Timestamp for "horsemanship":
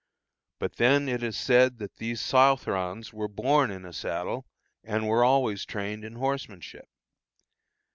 6.13-6.87